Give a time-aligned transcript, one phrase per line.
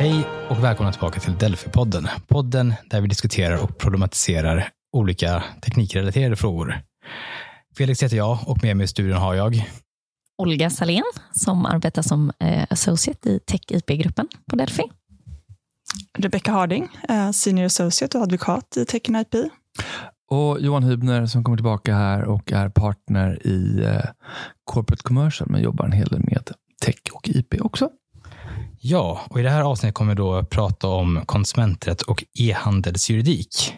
[0.00, 2.08] Hej och välkomna tillbaka till Delphi-podden.
[2.28, 6.80] Podden där vi diskuterar och problematiserar olika teknikrelaterade frågor.
[7.76, 9.68] Felix heter jag och med mig i studion har jag
[10.38, 11.02] Olga Salén
[11.32, 14.82] som arbetar som eh, associate i Tech IP-gruppen på Delphi.
[16.18, 19.50] Rebecca Harding, eh, senior associate och advokat i Tech IP.
[20.30, 24.10] Och Johan Hübner som kommer tillbaka här och är partner i eh,
[24.64, 26.50] Corporate Commercial men jobbar en hel del med
[26.84, 27.90] tech och IP också.
[28.82, 33.74] Ja, och i det här avsnittet kommer vi då prata om konsumenträtt och e-handelsjuridik.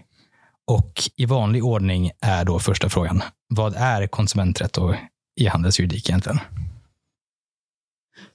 [0.66, 4.94] Och i vanlig ordning är då första frågan, vad är konsumenträtt och
[5.40, 6.38] e-handelsjuridik egentligen?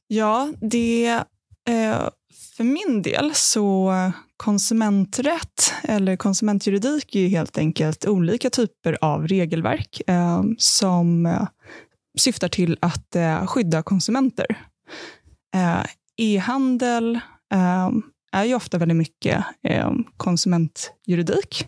[0.07, 1.07] Ja, det
[1.69, 2.09] eh,
[2.57, 3.93] för min del så
[4.37, 11.47] konsumenträtt eller konsumentjuridik är helt enkelt olika typer av regelverk eh, som eh,
[12.19, 13.15] syftar till att
[13.47, 14.45] skydda konsumenter.
[16.17, 17.19] E-handel
[17.53, 17.89] eh,
[18.31, 21.67] är ju ofta väldigt mycket eh, konsumentjuridik,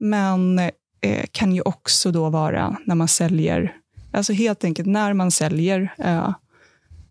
[0.00, 3.76] men eh, kan ju också då vara när man säljer,
[4.12, 6.34] alltså helt enkelt när man säljer eh,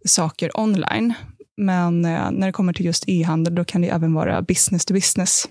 [0.05, 1.13] saker online.
[1.57, 4.93] Men eh, när det kommer till just e-handel, då kan det även vara business to
[4.93, 5.47] business.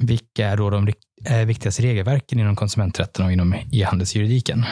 [0.00, 0.88] Vilka är då de
[1.24, 4.64] eh, viktigaste regelverken inom konsumenträtten och inom e-handelsjuridiken?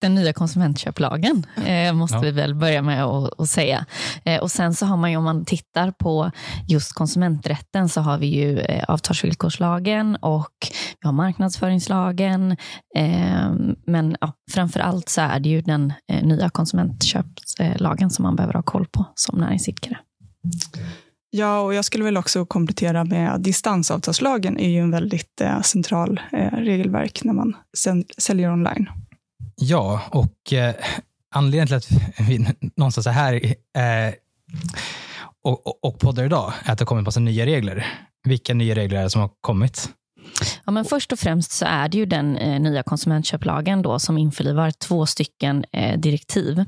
[0.00, 2.20] Den nya konsumentköplagen, eh, måste ja.
[2.20, 3.86] vi väl börja med att säga.
[4.24, 6.30] Eh, och sen så har man ju, om man tittar på
[6.68, 10.68] just konsumenträtten, så har vi ju eh, avtalsvillkorslagen och
[11.00, 12.56] vi har marknadsföringslagen.
[12.96, 13.52] Eh,
[13.86, 18.54] men ja, framför allt så är det ju den eh, nya konsumentköplagen som man behöver
[18.54, 19.98] ha koll på som näringsidkare.
[21.34, 26.20] Ja, och jag skulle väl också komplettera med distansavtalslagen är ju en väldigt eh, central
[26.32, 27.56] eh, regelverk när man
[28.18, 28.88] säljer online.
[29.64, 30.74] Ja, och eh,
[31.34, 32.46] anledningen till att vi
[32.76, 33.34] någonstans är här
[33.76, 34.14] eh,
[35.42, 37.86] och, och, och poddar idag är att det har kommit en massa nya regler.
[38.24, 39.88] Vilka nya regler är det som har kommit?
[40.64, 44.18] Ja, men först och främst så är det ju den eh, nya konsumentköplagen då, som
[44.18, 46.64] införlivar två stycken eh, direktiv.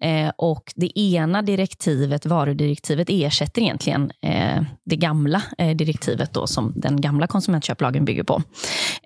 [0.00, 6.72] Eh, och Det ena direktivet, varudirektivet, ersätter egentligen eh, det gamla eh, direktivet då, som
[6.76, 8.42] den gamla konsumentköplagen bygger på.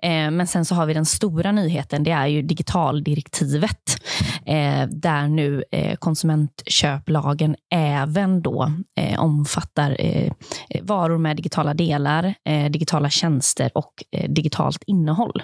[0.01, 3.97] Eh, men sen så har vi den stora nyheten, det är ju digitaldirektivet.
[4.45, 9.97] Eh, där nu eh, konsumentköplagen även då eh, omfattar
[10.81, 12.33] varor med digitala delar,
[12.69, 13.94] digitala tjänster och
[14.27, 15.43] digitalt innehåll.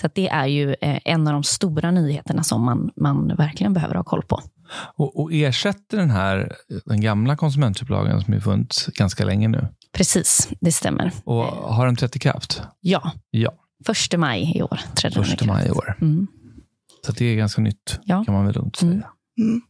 [0.00, 4.04] Så det är ju en av de stora nyheterna som man, man verkligen behöver ha
[4.04, 4.42] koll på.
[4.96, 6.52] Och, och ersätter den här
[6.84, 9.68] den gamla konsumentköplagen som har funnits ganska länge nu?
[9.92, 11.12] Precis, det stämmer.
[11.24, 12.62] Och har den trätt i kraft?
[12.80, 13.12] Ja.
[13.30, 13.52] ja.
[13.86, 15.46] Första maj i år trädde den i kraft.
[15.46, 15.96] maj i år.
[16.00, 16.26] Mm.
[17.06, 18.24] Så det är ganska nytt, ja.
[18.24, 18.92] kan man väl lugnt säga.
[18.92, 19.02] Mm.
[19.38, 19.62] Mm.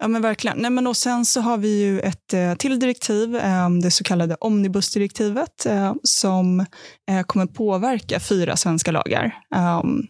[0.00, 0.58] Ja, men verkligen.
[0.58, 4.04] Nej, men och sen så har vi ju ett eh, till direktiv, eh, det så
[4.04, 6.60] kallade omnibusdirektivet, eh, som
[7.10, 9.34] eh, kommer påverka fyra svenska lagar.
[9.54, 10.02] Ehm,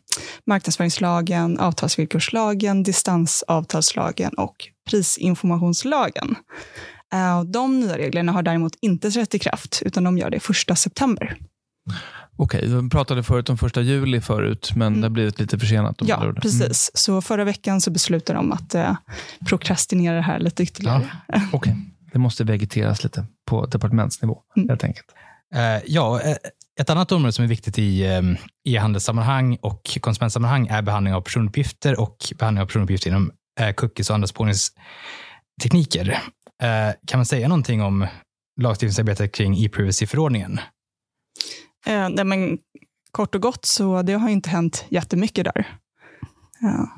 [0.47, 4.57] marknadsföringslagen, avtalsvillkorslagen, distansavtalslagen och
[4.91, 6.37] prisinformationslagen.
[7.13, 10.79] Eh, de nya reglerna har däremot inte trätt i kraft, utan de gör det 1
[10.79, 11.37] september.
[12.41, 15.01] Okej, okay, vi pratade förut om första juli förut, men mm.
[15.01, 15.97] det har blivit lite försenat.
[16.01, 16.35] Ja, mm.
[16.35, 16.91] precis.
[16.95, 18.97] Så förra veckan så beslutade de att eh,
[19.49, 21.11] prokrastinera det här lite ytterligare.
[21.29, 21.75] Ja, Okej, okay.
[22.13, 24.69] det måste vegeteras lite på departementsnivå, mm.
[24.69, 25.07] helt enkelt.
[25.55, 26.37] Uh, ja, eh,
[26.81, 28.37] ett annat område som är viktigt i um,
[28.69, 34.15] e-handelssammanhang och konsumentsammanhang är behandling av personuppgifter och behandling av personuppgifter inom uh, cookies och
[34.15, 36.23] andra spårningstekniker.
[37.07, 38.07] Kan man säga någonting om
[38.61, 40.61] lagstiftningsarbetet kring e-privacy-förordningen?
[41.89, 42.59] Eh, nej, men
[43.11, 45.67] kort och gott, så det har inte hänt jättemycket där.
[46.61, 46.89] Ja.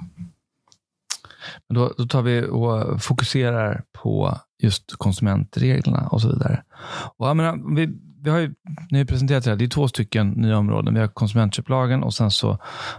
[1.69, 6.62] Då, då tar vi och fokuserar på just konsumentreglerna och så vidare.
[7.17, 7.89] Och jag menar, vi,
[8.23, 8.55] vi har ju,
[8.91, 10.95] ni har presenterat det här, det är två stycken nya områden.
[10.95, 12.59] Vi har konsumentköplagen och sen så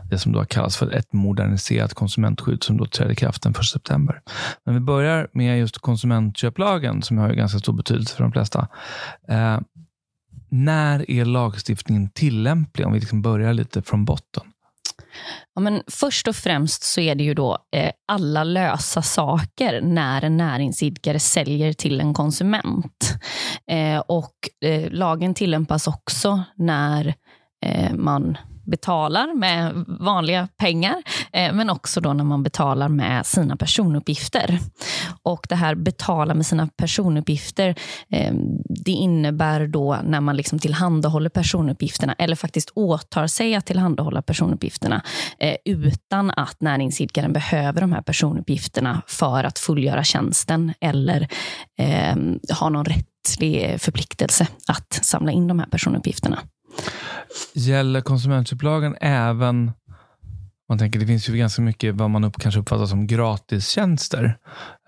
[0.09, 3.65] det som då kallas för ett moderniserat konsumentskydd som då träder i kraft den 1
[3.65, 4.21] september.
[4.65, 8.67] Men vi börjar med just konsumentköplagen som har ganska stor betydelse för de flesta.
[9.27, 9.59] Eh,
[10.51, 12.87] när är lagstiftningen tillämplig?
[12.87, 14.43] Om vi liksom börjar lite från botten.
[15.55, 20.21] Ja, men först och främst så är det ju då eh, alla lösa saker när
[20.23, 23.13] en näringsidkare säljer till en konsument.
[23.67, 27.13] Eh, och eh, Lagen tillämpas också när
[27.65, 30.95] eh, man betalar med vanliga pengar,
[31.33, 34.59] eh, men också då när man betalar med sina personuppgifter.
[35.23, 37.75] Och det här betala med sina personuppgifter,
[38.09, 38.33] eh,
[38.69, 45.01] det innebär då när man liksom tillhandahåller personuppgifterna eller faktiskt åtar sig att tillhandahålla personuppgifterna
[45.39, 51.27] eh, utan att näringsidkaren behöver de här personuppgifterna för att fullgöra tjänsten eller
[52.59, 56.39] ha någon rättslig förpliktelse att samla in de här personuppgifterna.
[57.53, 59.71] Gäller konsumentköplagen även
[60.71, 64.37] man tänker, det finns ju ganska mycket vad man upp, kanske uppfattar som gratistjänster.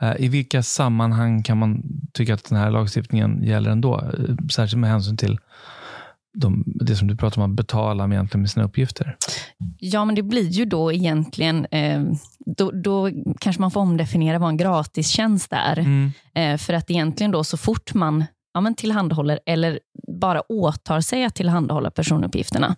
[0.01, 1.83] Eh, I vilka sammanhang kan man
[2.13, 3.95] tycka att den här lagstiftningen gäller ändå?
[3.95, 5.39] Eh, särskilt med hänsyn till
[6.33, 9.17] de, det som du pratar om, att betala med, egentligen med sina uppgifter.
[9.77, 12.03] Ja, men det blir ju då egentligen, eh,
[12.45, 13.09] då, då
[13.39, 15.79] kanske man får omdefiniera vad en gratistjänst är.
[15.79, 16.11] Mm.
[16.33, 19.79] Eh, för att egentligen då så fort man ja, men tillhandahåller eller
[20.23, 22.75] bara åtar sig att tillhandahålla personuppgifterna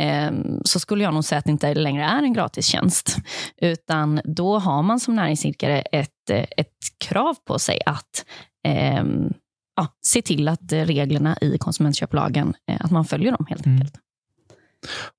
[0.00, 0.30] eh,
[0.64, 3.16] så skulle jag nog säga att det inte längre är en gratistjänst.
[3.56, 8.24] Utan då har man som näringsidkare ett, eh, ett krav på sig att
[8.68, 9.04] eh,
[9.76, 13.78] ja, se till att reglerna i konsumentköplagen, att man följer dem helt Mm.
[13.78, 13.94] enkelt.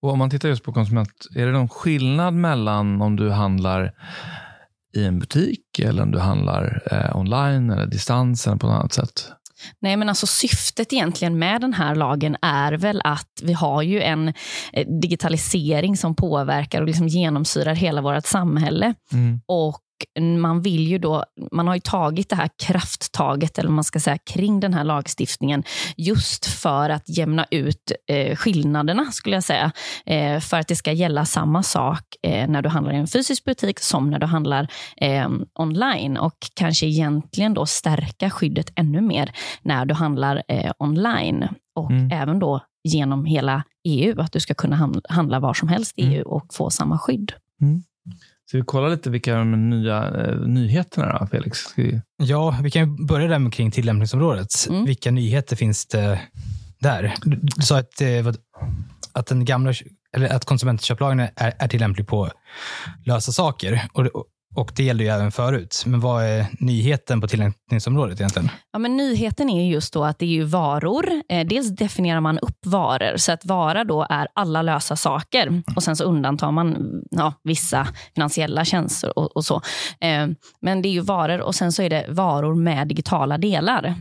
[0.01, 3.91] Och Om man tittar just på konsument, är det någon skillnad mellan om du handlar
[4.95, 8.93] i en butik eller om du handlar eh, online eller distans eller på något annat
[8.93, 9.31] sätt?
[9.81, 14.01] Nej, men alltså syftet egentligen med den här lagen är väl att vi har ju
[14.01, 14.33] en
[14.73, 18.93] eh, digitalisering som påverkar och liksom genomsyrar hela vårt samhälle.
[19.13, 19.41] Mm.
[19.45, 19.81] Och
[20.39, 24.17] man vill ju då, man har ju tagit det här krafttaget, eller man ska säga,
[24.17, 25.63] kring den här lagstiftningen,
[25.97, 29.71] just för att jämna ut eh, skillnaderna, skulle jag säga.
[30.05, 33.43] Eh, för att det ska gälla samma sak eh, när du handlar i en fysisk
[33.43, 34.67] butik som när du handlar
[34.97, 35.29] eh,
[35.59, 36.17] online.
[36.17, 41.47] Och kanske egentligen då stärka skyddet ännu mer när du handlar eh, online.
[41.75, 42.11] Och Mm.
[42.11, 46.13] även då genom hela EU, att du ska kunna handla var som helst i Mm.
[46.13, 47.31] EU och få samma skydd.
[48.47, 51.59] Ska vi kolla lite vilka de nya eh, nyheterna då, Felix?
[51.75, 52.01] Vi...
[52.23, 54.67] Ja, vi kan ju börja där med kring tillämpningsområdet.
[54.69, 54.85] Mm.
[54.85, 56.19] Vilka nyheter finns det
[56.79, 57.13] där?
[57.23, 58.37] Du, du sa att, eh, vad-
[59.13, 59.73] att, den gamla,
[60.15, 62.29] eller att konsumentköplagen är, är tillämplig på
[63.05, 63.81] lösa saker.
[63.93, 64.05] Och,
[64.57, 65.83] och det gällde ju även förut.
[65.85, 68.49] Men vad är nyheten på tillämpningsområdet egentligen?
[68.71, 71.09] Ja, men nyheten är just då att det är ju varor.
[71.29, 75.63] Eh, dels definierar man upp varor, så att vara då är alla lösa saker.
[75.75, 76.77] Och Sen så undantar man
[77.11, 79.61] ja, vissa finansiella tjänster och, och så.
[80.01, 80.27] Eh,
[80.61, 83.95] men det är ju varor och sen så är det varor med digitala delar.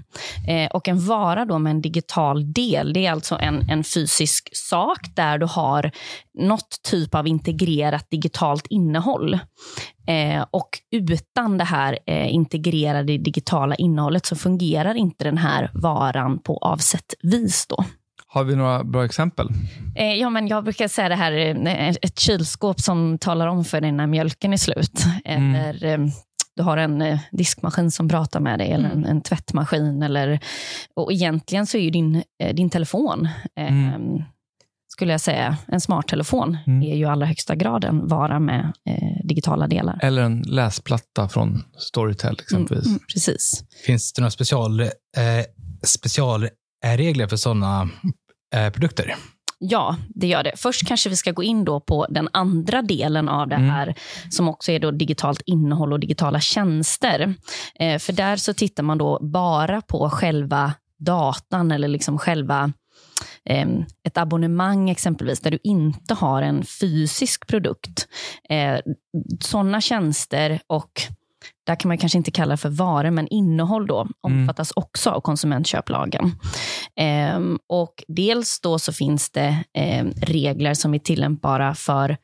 [0.48, 4.48] Eh, och en vara då med en digital del, det är alltså en, en fysisk
[4.52, 5.90] sak där du har
[6.36, 9.38] något typ av integrerat digitalt innehåll.
[10.06, 16.38] Eh, och utan det här eh, integrerade digitala innehållet så fungerar inte den här varan
[16.38, 17.66] på avsett vis.
[17.66, 17.84] Då.
[18.28, 19.48] Har vi några bra exempel?
[19.96, 23.80] Eh, ja, men jag brukar säga det här, eh, ett kylskåp som talar om för
[23.80, 25.04] dig när mjölken är slut.
[25.24, 25.54] Mm.
[25.54, 26.06] Eller eh,
[26.56, 30.02] du har en eh, diskmaskin som pratar med dig, eller en, en tvättmaskin.
[30.02, 30.40] Eller,
[30.94, 32.22] och egentligen så är ju din,
[32.54, 34.22] din telefon, Mm.
[34.96, 36.82] Skulle jag säga, en smarttelefon, Mm.
[36.82, 39.98] är ju i allra högsta grad en vara med eh, digitala delar.
[40.02, 42.86] Eller en läsplatta från Storytel exempelvis.
[42.86, 43.64] Mm, precis.
[43.86, 44.88] Finns det några special, eh,
[45.84, 47.88] specialregler för sådana
[48.54, 49.14] eh, produkter?
[49.58, 50.52] Ja, det gör det.
[50.56, 53.70] Först kanske vi ska gå in då på den andra delen av det Mm.
[53.70, 53.94] här,
[54.30, 57.34] som också är då digitalt innehåll och digitala tjänster.
[57.80, 62.70] Eh, för där så tittar man då bara på själva datan eller liksom själva eh,
[64.06, 68.08] ett abonnemang exempelvis, där du inte har en fysisk produkt.
[68.48, 68.78] Eh,
[69.40, 70.90] sådana tjänster och
[71.66, 75.20] där kan man kanske inte kalla det för varor, men innehåll då omfattas också av
[75.20, 76.32] konsumentköplagen.
[76.96, 82.16] Ehm, och dels då så finns det ehm, regler som är tillämpbara för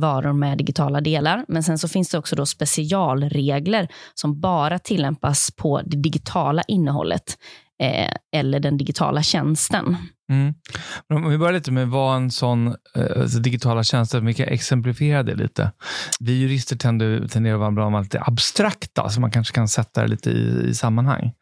[0.00, 1.44] varor med digitala delar.
[1.48, 7.38] Men sen så finns det också då specialregler som bara tillämpas på det digitala innehållet
[7.82, 9.96] eh, eller den digitala tjänsten.
[10.30, 10.54] Mm.
[11.14, 15.22] Om vi börjar lite med vad en sån eh, alltså digitala tjänster, vi kan exemplifiera
[15.22, 15.72] det lite.
[16.20, 20.02] Vi jurister tenderar, tenderar att vara bra med lite abstrakta, så man kanske kan sätta
[20.02, 21.32] det lite i, i sammanhang.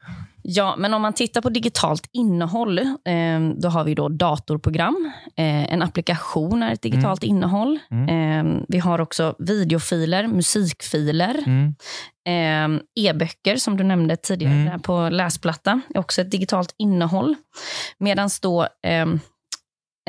[0.46, 5.12] Ja, men om man tittar på digitalt innehåll, eh, då har vi då datorprogram.
[5.36, 7.78] Eh, en applikation är ett digitalt innehåll.
[7.90, 11.42] Eh, vi har också videofiler, musikfiler.
[11.46, 11.74] Mm.
[13.00, 14.80] E-böcker, som du nämnde tidigare, Mm.
[14.80, 17.34] på läsplatta, är också ett digitalt innehåll.
[17.98, 18.68] Medan då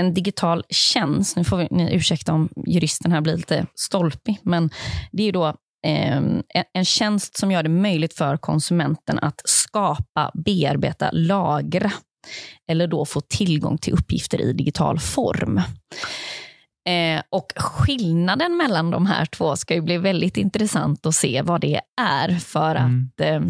[0.01, 4.69] en digital tjänst, nu får vi, ni ursäkta om juristen här blir lite stolpig, men
[5.11, 11.09] det är då en- en tjänst som gör det möjligt för konsumenten att skapa, bearbeta,
[11.11, 11.91] lagra
[12.71, 15.61] eller då få tillgång till uppgifter i digital form.
[17.29, 21.81] och skillnaden mellan de här två ska ju bli väldigt intressant att se vad det
[22.01, 22.29] är.
[22.39, 23.09] För Mm.
[23.15, 23.41] att eh,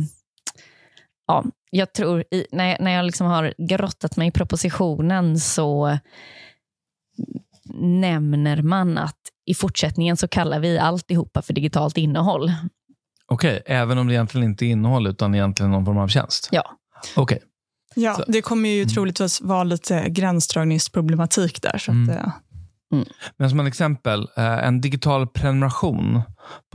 [1.28, 5.98] ja, jag tror, i, när jag, när jag liksom har grottat mig i propositionen så
[7.80, 12.52] nämner man att i fortsättningen så kallar vi alltihopa för digitalt innehåll.
[13.28, 16.50] Okej, även om det egentligen inte är innehåll utan egentligen någon form av tjänst?
[16.52, 16.64] Ja.
[17.16, 17.40] Okej.
[17.96, 18.90] Ja, Så- det kommer ju Mm.
[18.94, 21.78] troligtvis vara lite gränsdragningsproblematik där.
[21.78, 22.10] Så Mm.
[22.10, 22.32] att, eh,
[23.38, 26.22] Men som en exempel, eh, en digital prenumeration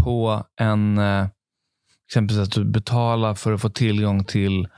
[0.03, 1.27] på en, eh,
[2.09, 4.69] exempelvis att du betalar för att få tillgång till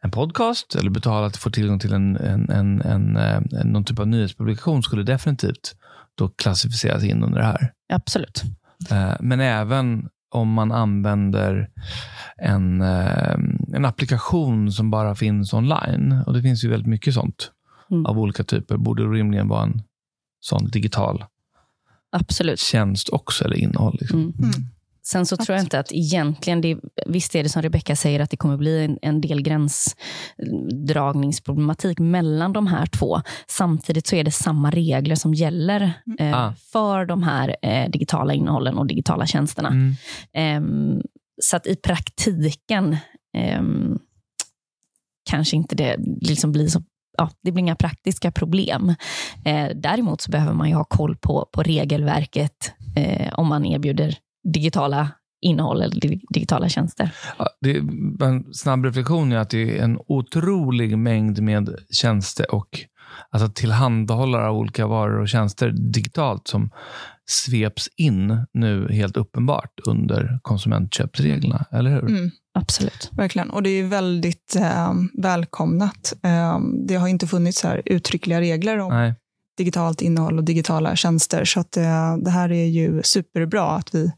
[0.00, 3.84] en podcast eller betala för att få tillgång till en, en, en, en, eh, någon
[3.84, 5.74] typ av nyhetspublikation skulle definitivt
[6.18, 7.72] då klassificeras in under det här.
[7.92, 8.42] Absolut.
[8.90, 11.68] Eh, Men även om man använder
[12.36, 13.34] en, eh,
[13.74, 17.52] en applikation som bara finns online, och det finns ju väldigt mycket sånt
[17.90, 18.06] Mm.
[18.06, 19.82] av olika typer, borde det rimligen vara en
[20.40, 21.24] sån digital
[22.12, 22.60] Absolut.
[22.60, 23.96] tjänst också, eller innehåll.
[24.00, 24.20] Liksom.
[24.20, 24.34] Mm.
[24.38, 24.52] mm.
[25.10, 28.30] Sen så tror jag inte att egentligen, det, visst är det som Rebecka säger att
[28.30, 33.20] det kommer bli en, en del gränsdragningsproblematik mellan de här två.
[33.46, 36.54] Samtidigt så är det samma regler som gäller eh, Ah.
[36.72, 39.68] för de här eh, digitala innehållen och digitala tjänsterna.
[39.68, 39.94] Mm.
[40.32, 41.02] Ehm,
[41.42, 42.96] så att i praktiken
[43.36, 43.98] ehm,
[45.30, 46.82] kanske inte det liksom blir så
[47.20, 48.94] Ja, det blir inga praktiska problem.
[49.44, 54.18] Eh, däremot så behöver man ju ha koll på, på regelverket eh, om man erbjuder
[54.52, 55.08] digitala
[55.40, 57.10] innehåll eller dig- digitala tjänster.
[57.38, 57.78] Ja, det är
[58.24, 62.80] en snabb reflektion är att det är en otrolig mängd med tjänster och
[63.30, 66.70] alltså tillhandahållare av olika varor och tjänster digitalt som
[67.30, 72.08] sveps in nu helt uppenbart under konsumentköpsreglerna, eller hur?
[72.08, 73.10] Mm, Absolut.
[73.12, 73.50] verkligen.
[73.50, 76.12] Och det är väldigt eh, välkomnat.
[76.22, 79.14] Eh, det har inte funnits så här uttryckliga regler om Nej.
[79.58, 81.44] Digitalt innehåll och digitala tjänster.
[81.44, 84.12] Så att, eh, det här är ju superbra att vi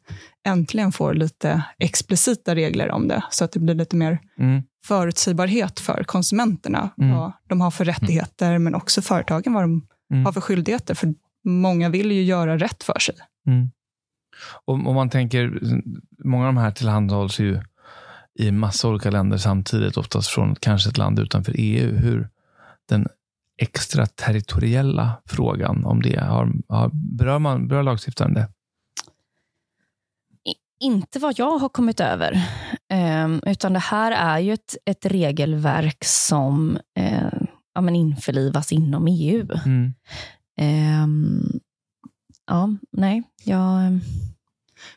[0.47, 3.23] äntligen får lite explicita regler om det.
[3.30, 4.62] Så att det blir lite mer Mm.
[4.87, 6.90] förutsägbarhet för konsumenterna.
[6.99, 7.16] Mm.
[7.16, 10.25] Vad de har för rättigheter, men också företagen vad de Mm.
[10.26, 10.94] har för skyldigheter.
[10.94, 13.14] För många vill ju göra rätt för sig.
[13.47, 13.70] Mm.
[14.64, 15.61] Och om man tänker,
[16.25, 17.61] många av de här tillhandahålls ju
[18.38, 21.97] i massa olika länder samtidigt, oftast från kanske ett land utanför EU.
[21.97, 22.28] Hur
[22.88, 23.09] den
[23.62, 28.49] extraterritoriella frågan om det, har, har, berör, man, berör lagstiftaren det?
[30.83, 32.43] Inte vad jag har kommit över.
[32.88, 37.33] Ehm, utan det här är ju ett, ett regelverk som eh,
[37.75, 39.49] ja, men införlivas inom EU.
[39.67, 39.95] Mm.
[40.61, 41.43] Ehm,
[42.47, 43.99] ja, nej, jag...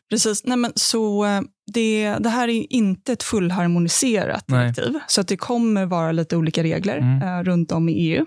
[0.09, 0.45] Precis.
[0.45, 1.41] Nej, men så, eh,
[1.73, 4.61] det, det här är inte ett fullharmoniserat Nej.
[4.61, 4.99] direktiv.
[5.07, 7.21] Så att det kommer vara lite olika regler Mm.
[7.21, 8.25] eh, runt om i EU.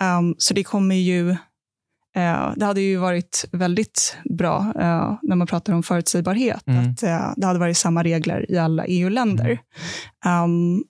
[0.00, 1.30] Um, så det kommer ju...
[2.16, 6.90] eh, det hade ju varit väldigt bra eh, när man pratar om förutsägbarhet, Mm.
[6.90, 9.58] att eh, det hade varit samma regler i alla EU-länder.
[10.24, 10.42] Mm.
[10.44, 10.84] Um,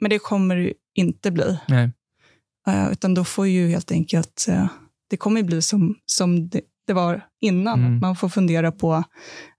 [0.00, 1.58] men det kommer det inte bli.
[2.92, 4.46] Utan då får ju helt enkelt,
[5.10, 7.80] det kommer ju bli som, som det, det var innan.
[7.80, 7.98] Mm.
[8.00, 9.04] Man får fundera på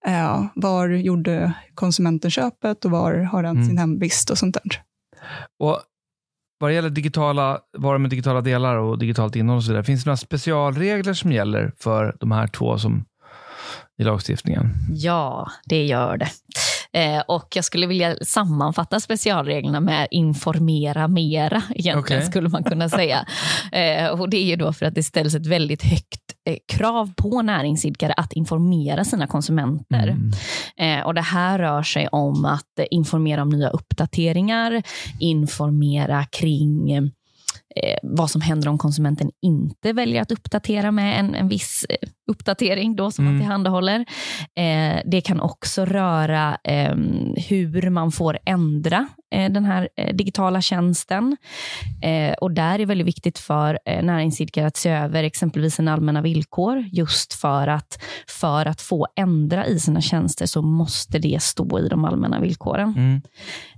[0.07, 3.67] eh, var gjorde konsumenten köpet och var har den Mm.
[3.67, 4.81] sin hemvist och sånt där.
[5.59, 5.79] Och
[6.63, 10.03] vad det gäller digitala varor med digitala delar och digitalt innehåll och så vidare, finns
[10.03, 13.05] det några specialregler som gäller för de här två som
[13.97, 14.69] i lagstiftningen?
[14.89, 16.29] Ja, det gör det.
[16.93, 22.21] Eh, och jag skulle vilja sammanfatta specialreglerna med informera mera, egentligen Okej.
[22.21, 23.25] skulle man kunna säga.
[23.71, 26.22] Eh, och det är ju då för att det ställs ett väldigt högt
[26.67, 30.07] krav på näringsidkare att informera sina konsumenter.
[30.07, 30.31] Mm.
[30.77, 34.83] Eh, och Det här rör sig om att eh, informera om nya uppdateringar,
[35.19, 36.91] informera kring
[37.75, 42.09] eh, vad som händer om konsumenten inte väljer att uppdatera med en, en viss eh,
[42.31, 43.33] uppdatering då som Mm.
[43.35, 43.99] man tillhandahåller.
[44.55, 46.95] Eh, det kan också röra eh,
[47.49, 51.37] hur man får ändra eh, den här eh, digitala tjänsten.
[52.01, 56.21] Eh, och Där är väldigt viktigt för eh, näringsidkare att se över exempelvis sina allmänna
[56.21, 61.79] villkor just för att, för att få ändra i sina tjänster så måste det stå
[61.79, 62.93] i de allmänna villkoren.
[62.97, 63.21] Mm.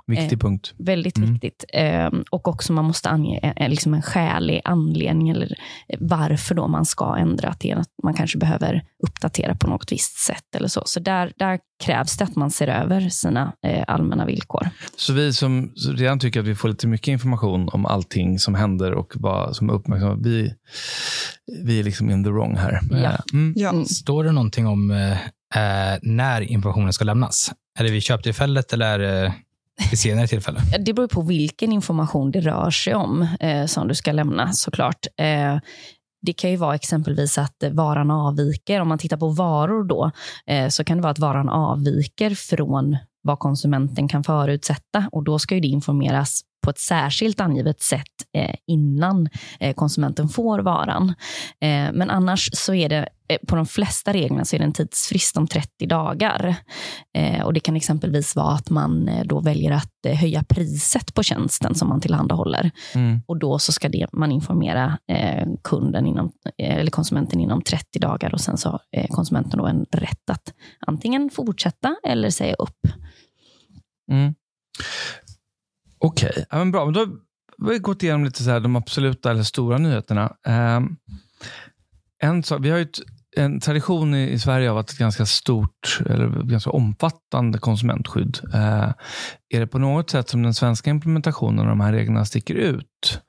[0.08, 0.74] Viktig Eh, punkt.
[0.78, 1.32] Väldigt Mm.
[1.34, 1.66] viktigt.
[1.74, 5.56] Eh, och också man måste ange en, en- liksom en skälig anledning eller
[5.88, 10.18] eh, varför då man ska ändra till att man kanske behöver uppdatera på något visst
[10.18, 10.56] sätt.
[10.56, 10.84] eller så.
[10.86, 14.70] Så där, där krävs det att man ser över sina eh, allmänna villkor.
[14.98, 18.92] Så vi som redan tycker att vi får lite mycket information om allting som händer
[18.94, 20.54] och vad som är uppmärksammat, vi,
[21.64, 22.80] vi är liksom in the wrong här.
[22.92, 22.98] Ja.
[22.98, 23.54] Eh, Mm.
[23.58, 23.86] Ja, Mm.
[23.86, 25.12] Står det någonting om eh,
[25.92, 27.52] eh, när informationen ska lämnas?
[27.80, 29.34] Är det vid köptillfället eller är det
[29.90, 30.60] vid senare tillfälle?
[30.86, 35.06] Det beror på vilken information det rör sig om eh, som du ska lämna såklart.
[35.20, 35.58] Eh,
[36.26, 38.82] det kan ju vara exempelvis att varan avviker.
[38.82, 40.12] Om man tittar på varor då,
[40.48, 45.40] eh, så kan det vara att varan avviker från vad konsumenten kan förutsätta och då
[45.40, 49.30] ska ju det informeras på ett särskilt angivet sätt eh, innan
[49.60, 51.10] eh, konsumenten får varan.
[51.62, 53.10] Eh, men annars så är det
[53.48, 56.56] på de flesta reglerna så är det en tidsfrist om 30 dagar.
[57.44, 61.90] Och Det kan exempelvis vara att man då väljer att höja priset på tjänsten som
[61.90, 62.72] man tillhandahåller.
[62.96, 63.22] Mm.
[63.28, 64.98] Och Då så ska det, man informera
[65.64, 70.30] kunden inom, eller konsumenten inom 30 dagar och sen så har konsumenten då en rätt
[70.32, 70.54] att
[70.88, 72.80] antingen fortsätta eller säga upp.
[74.12, 74.34] Mm.
[75.98, 76.46] Okej, okay.
[76.50, 76.86] ja, bra.
[76.86, 80.36] Men då har vi gått igenom lite så här, de absoluta eller stora nyheterna.
[80.48, 80.82] Eh,
[82.20, 83.00] en sak, vi har ju ett,
[83.38, 88.40] en tradition i, i, Sverige av att ett ganska stort eller ganska omfattande konsumentskydd.
[88.54, 88.92] Eh,
[89.50, 93.22] är det på något sätt som den svenska implementationen av de här reglerna sticker ut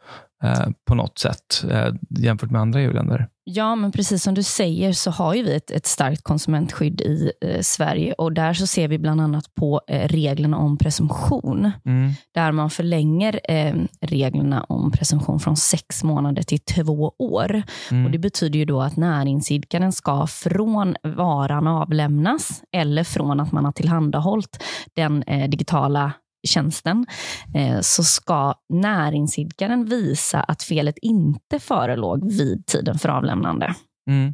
[0.42, 3.28] eh, på något sätt eh, jämfört med andra EU-länder?
[3.48, 7.32] Ja, men precis som du säger så har ju vi ett, ett starkt konsumentskydd i
[7.40, 11.70] eh, Sverige och där så ser vi bland annat på eh, reglerna om presumtion.
[11.84, 12.12] Mm.
[12.34, 17.62] Där man förlänger eh, reglerna om presumtion från sex månader till två år.
[17.90, 18.04] Mm.
[18.04, 23.64] Och Det betyder ju då att näringsidkaren ska från varan avlämnas eller från att man
[23.64, 24.62] har tillhandahållit
[24.94, 26.12] den eh, digitala
[26.46, 27.06] tjänsten
[27.54, 33.74] eh, så ska näringsidkaren visa att felet inte förelåg vid tiden för avlämnande.
[34.10, 34.32] Mm.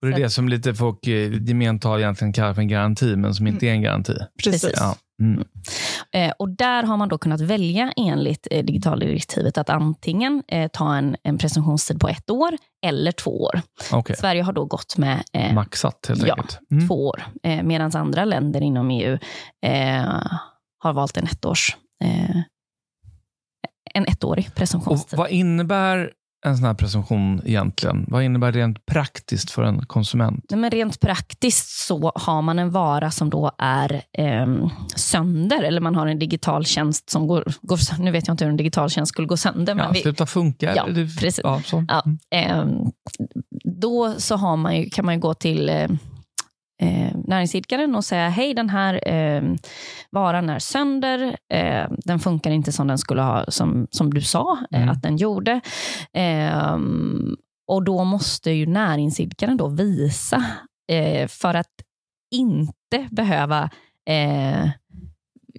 [0.00, 3.16] Och Det är det som lite folk i gemen tal egentligen kallar för en garanti,
[3.16, 4.14] men som inte är en garanti.
[4.44, 4.72] Precis.
[4.76, 4.96] Ja.
[5.22, 5.44] Mm.
[6.12, 10.96] Eh, och Där har man då kunnat välja enligt eh, digitaldirektivet att antingen eh, ta
[10.96, 12.56] en, en presumtionstid på ett år
[12.86, 13.60] eller två år.
[13.92, 14.16] Okay.
[14.16, 16.58] Sverige har då gått med eh, Maxat helt ja, enkelt.
[16.70, 16.88] Mm.
[16.88, 19.18] två år, eh, medan andra länder inom EU
[20.84, 22.36] har valt en ettårs eh,
[23.94, 25.18] en ettårig presumtionstid.
[25.18, 26.10] Och vad innebär
[26.46, 28.04] en sån här presumtion egentligen?
[28.08, 30.44] Vad innebär det rent praktiskt för en konsument?
[30.50, 35.80] Nej, men rent praktiskt så har man en vara som då är eh, sönder, eller
[35.80, 38.90] man har en digital tjänst som går, går Nu vet jag inte hur en digital
[38.90, 39.72] tjänst skulle gå sönder.
[39.72, 40.74] Ja, men vi, sluta funka.
[40.76, 40.84] Ja,
[41.20, 41.40] precis.
[41.42, 41.60] Ja.
[41.88, 42.64] Ja, eh,
[43.64, 45.88] då så har man ju, kan man ju gå till eh,
[46.84, 49.42] eh, näringsidkaren och säga hej, den här eh,
[50.10, 51.36] varan är sönder.
[51.52, 54.88] Eh, den funkar inte som den skulle ha, som, som du sa eh, mm.
[54.88, 55.60] att den gjorde.
[56.12, 56.78] Eh,
[57.66, 60.44] och då måste ju näringsidkaren då visa
[60.92, 61.72] eh, för att
[62.34, 63.70] inte behöva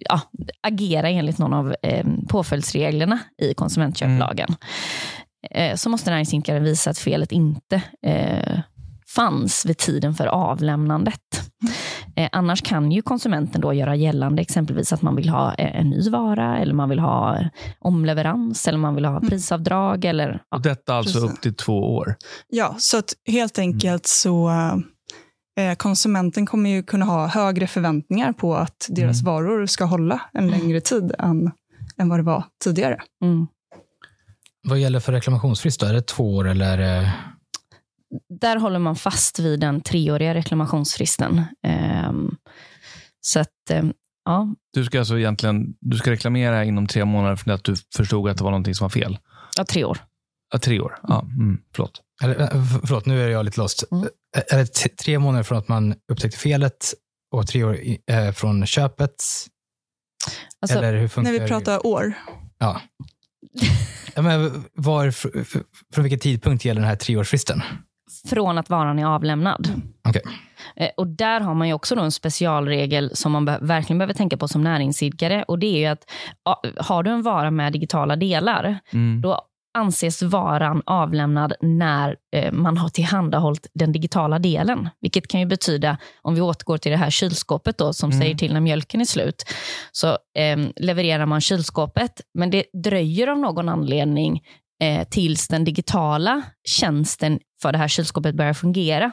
[0.10, 0.22] ja,
[0.62, 4.56] agera enligt någon av eh, påföljdsreglerna i konsumentköplagen.
[5.52, 5.78] Mm.
[5.78, 7.82] så måste näringsidkaren visa att felet inte
[9.16, 11.22] fanns vid tiden för avlämnandet.
[12.16, 15.90] Eh, annars kan ju konsumenten då göra gällande exempelvis att man vill ha eh, en
[15.90, 17.40] ny vara eller man vill ha
[17.80, 19.30] omleverans eller man vill ha mm.
[19.30, 20.06] prisavdrag.
[20.06, 20.58] Eller, ja.
[20.58, 21.32] Och detta alltså Precis.
[21.32, 22.16] upp till två år?
[22.48, 24.50] Ja, så att helt enkelt så
[25.60, 29.34] eh, konsumenten kommer ju kunna ha högre förväntningar på att deras mm.
[29.34, 31.52] varor ska hålla en längre tid än,
[31.98, 33.02] än vad det var tidigare.
[33.24, 33.48] Mm.
[34.68, 35.80] Vad gäller för reklamationsfrist?
[35.80, 35.86] Då?
[35.86, 37.10] Är det två år eller?
[38.40, 41.42] Där håller man fast vid den treåriga reklamationsfristen.
[42.08, 42.38] Um,
[43.22, 43.94] så att, um,
[44.26, 44.56] ja.
[44.74, 48.38] Du ska alltså egentligen du ska reklamera inom tre månader för att du förstod att
[48.38, 49.18] det var någonting som var fel?
[49.58, 49.98] Ja, tre år.
[50.54, 51.00] Ja, tre år.
[51.04, 52.02] Ja, mm, förlåt.
[52.24, 52.48] Eller,
[52.86, 53.84] förlåt, nu är jag lite lost.
[53.92, 54.08] Mm.
[54.52, 56.94] Är det tre månader från att man upptäckte felet
[57.32, 57.80] och tre år
[58.12, 59.24] eh, från köpet?
[60.62, 62.14] Alltså, Eller hur funkar när vi pratar år.
[62.58, 62.82] Ja.
[64.16, 65.12] ja men var,
[65.94, 67.62] från vilken tidpunkt gäller den här treårsfristen?
[68.30, 69.82] Från att varan är avlämnad.
[70.10, 70.22] Okay.
[70.76, 74.48] Eh, och Där har man ju också en specialregel som man verkligen behöver tänka på
[74.48, 75.44] som näringsidkare.
[75.44, 76.12] Och det är ju att
[76.78, 79.22] har du en vara med digitala delar, mm.
[79.22, 79.42] då
[79.76, 84.90] anses varan avlämnad när eh, man har tillhandahållit den digitala delen.
[85.02, 88.22] Vilket kan ju betyda, om vi återgår till det här kylskåpet då, som mm.
[88.22, 89.44] säger till när mjölken är slut,
[89.92, 94.42] så eh, levererar man kylskåpet, men det dröjer av någon anledning
[94.82, 99.12] eh, tills den digitala tjänsten för det här kylskåpet börjar fungera.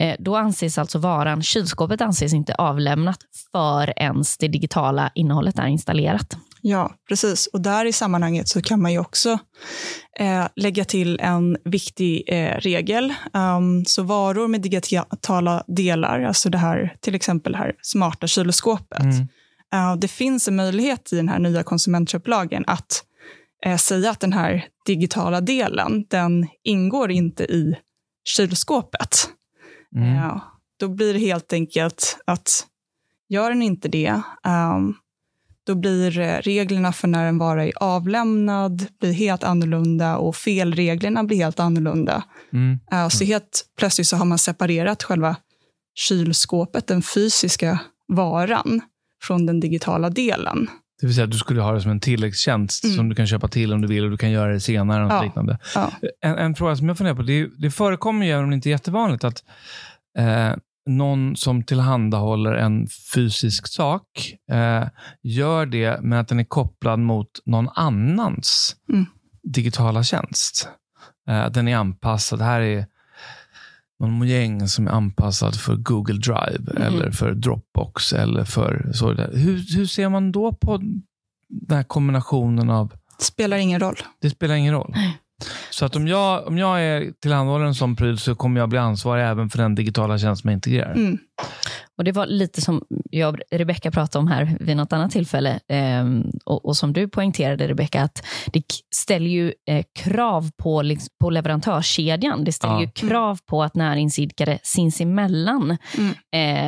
[0.00, 3.18] Eh, då anses alltså varan, kylskåpet anses inte avlämnat
[3.52, 6.36] förrän det digitala innehållet är installerat.
[6.66, 7.46] Ja, precis.
[7.46, 9.38] Och där i sammanhanget så kan man ju också
[10.18, 13.14] eh, lägga till en viktig eh, regel.
[13.32, 19.00] Um, så varor med digitala delar, alltså det här, till exempel det här smarta kylskåpet.
[19.00, 19.28] Mm.
[19.74, 23.04] Uh, det finns en möjlighet i den här nya konsumentköplagen att
[23.64, 27.76] eh, säga att den här digitala delen, den ingår inte i
[28.24, 29.28] kylskåpet.
[29.96, 30.16] Mm.
[30.16, 30.42] Eh,
[30.76, 32.66] då blir det helt enkelt att
[33.28, 34.94] gör den inte det, um,
[35.66, 41.24] då blir eh, reglerna för när en vara är avlämnad blir helt annorlunda och felreglerna
[41.24, 42.24] blir helt annorlunda.
[42.52, 42.78] Mm.
[42.92, 45.36] Eh, Så helt plötsligt så har man separerat själva
[45.94, 48.80] kylskåpet, den fysiska varan,
[49.22, 50.70] från den digitala delen.
[51.04, 52.96] Det vill säga att du skulle ha det som en tilläggstjänst Mm.
[52.96, 55.04] som du kan köpa till om du vill och du kan göra det senare.
[55.06, 55.22] Och Ja.
[55.22, 55.58] liknande.
[55.74, 55.90] Ja.
[56.20, 57.22] En, en fråga som jag funderar på.
[57.22, 59.44] Det, det förekommer ju, även om det inte är jättevanligt, att
[60.18, 60.50] eh,
[60.86, 64.02] någon som tillhandahåller en fysisk sak
[64.52, 64.84] eh,
[65.22, 69.06] gör det med att den är kopplad mot någon annans Mm.
[69.42, 70.68] digitala tjänst.
[71.28, 72.38] Eh, den är anpassad.
[72.38, 72.86] Det här är
[74.06, 76.82] någon mojäng som är anpassad för Google Drive Mhm.
[76.82, 78.12] eller för Dropbox.
[78.12, 79.12] eller för så.
[79.14, 80.76] Hur, hur ser man då på
[81.48, 83.96] den här kombinationen av Spelar ingen roll.
[84.20, 84.94] det spelar ingen roll.
[85.74, 88.78] Så att om jag, om jag är tillhandahåller en sån pryl så kommer jag bli
[88.78, 90.92] ansvarig även för den digitala tjänst som jag integrerar.
[90.94, 91.18] Mm.
[91.98, 95.60] Och Det var lite som jag och Rebecka pratade om här vid något annat tillfälle.
[95.68, 98.62] Ehm, och, och som du poängterade, Rebecka, att det
[98.94, 102.44] ställer ju eh, krav på, liksom, på leverantörskedjan.
[102.44, 102.80] Det ställer Ja.
[102.80, 106.14] ju krav på att näringsidkare sinsemellan Mm.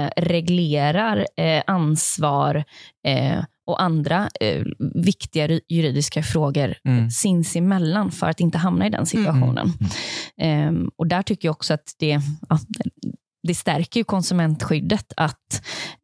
[0.06, 2.64] eh, reglerar eh, ansvar
[3.06, 7.10] eh, och andra eh, viktiga juridiska frågor Mm.
[7.10, 9.72] sinsemellan för att inte hamna i den situationen.
[10.40, 12.58] Ehm, och där tycker jag också att det, ja,
[13.42, 15.62] det stärker ju konsumentskyddet att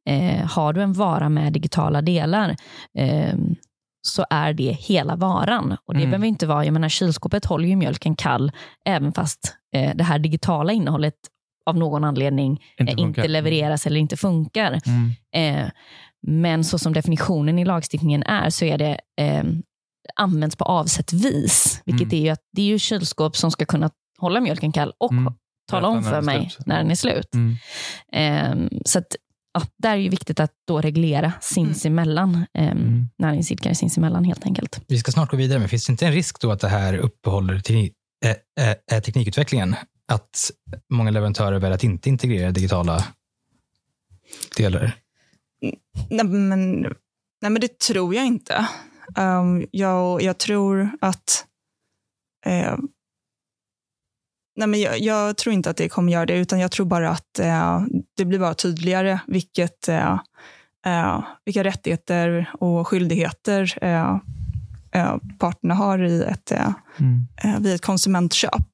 [0.08, 2.56] eh, har du en vara med digitala delar
[2.98, 3.54] ehm,
[4.02, 5.76] så är det hela varan.
[5.86, 6.10] Och Det Mm.
[6.10, 8.52] behöver inte vara, jag menar kylskåpet håller ju mjölken kall
[8.84, 11.14] även fast eh, det här digitala innehållet
[11.66, 13.08] av någon anledning Inte funkar.
[13.22, 14.80] inte levereras eller inte funkar.
[14.86, 15.70] Mm.
[16.26, 19.44] Men så som definitionen i lagstiftningen är så är det eh,
[20.16, 21.82] används på avsett vis.
[21.84, 22.18] Vilket Mm.
[22.18, 25.32] är ju att det är ju kylskåp som ska kunna hålla mjölken kall och Mm.
[25.70, 26.66] tala om för mig slut.
[26.66, 27.28] när den är slut.
[27.34, 27.56] Mm.
[28.12, 29.16] Eh, så att,
[29.54, 33.08] ja, där är ju viktigt att då reglera sinsemellan, eh, Mm.
[33.18, 34.80] näringsidkare sinsemellan helt enkelt.
[34.88, 36.94] Vi ska snart gå vidare, men finns det inte en risk då att det här
[36.96, 37.92] uppehåller teknik,
[38.58, 39.76] eh, eh, teknikutvecklingen?
[40.08, 40.50] Att
[40.90, 43.04] många leverantörer väljer att inte integrera digitala
[44.56, 44.94] delar?
[46.10, 48.68] Nej, men, nej, men det tror jag inte.
[49.18, 51.46] Um, jag, jag tror att...
[52.46, 52.76] Eh,
[54.56, 57.10] nej, men jag, jag tror inte att det kommer göra det, utan jag tror bara
[57.10, 57.82] att eh,
[58.16, 60.20] det blir bara tydligare vilket, eh,
[60.86, 64.18] eh, vilka rättigheter och skyldigheter eh,
[65.38, 66.68] parterna har i ett, eh,
[67.00, 67.26] Mm.
[67.44, 68.66] eh, vid ett konsumentköp.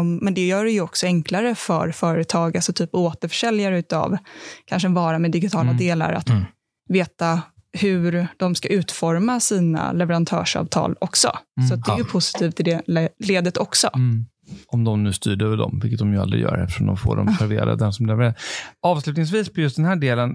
[0.00, 4.16] Um, men det gör det ju också enklare för företag, alltså typ återförsäljare av
[4.64, 5.76] kanske en vara med digitala Mm.
[5.76, 6.42] delar, att Mm.
[6.88, 11.38] veta hur de ska utforma sina leverantörsavtal också.
[11.60, 11.68] Mm.
[11.68, 13.90] Så att det är ju positivt i det le- ledet också.
[13.94, 14.26] Mm.
[14.66, 17.34] Om de nu styrde över dem, vilket de ju aldrig gör eftersom de får dem
[17.38, 17.76] serverade.
[17.76, 18.34] Den som levererar.
[18.82, 20.34] Avslutningsvis på just den här delen.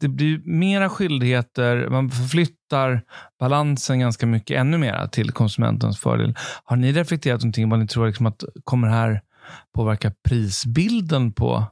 [0.00, 1.88] Det blir mera skyldigheter.
[1.88, 3.02] Man förflyttar
[3.40, 6.34] balansen ganska mycket ännu mer till konsumentens fördel.
[6.64, 9.20] Har ni reflekterat någonting vad ni tror liksom att kommer här
[9.74, 11.64] påverka prisbilden på,